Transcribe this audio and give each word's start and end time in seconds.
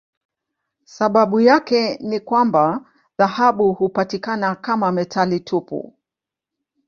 Sababu 0.85 1.39
yake 1.39 1.97
ni 2.01 2.19
kwamba 2.19 2.85
dhahabu 3.19 3.73
hupatikana 3.73 4.55
kama 4.55 4.91
metali 4.91 5.39
tupu. 5.39 5.93